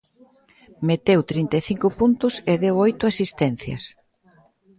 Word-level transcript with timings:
Meteu 0.87 1.19
trinta 1.31 1.55
e 1.61 1.65
cinco 1.69 1.87
puntos 1.99 2.33
e 2.51 2.53
deu 2.63 2.75
oito 2.87 3.03
asistencias. 3.11 3.83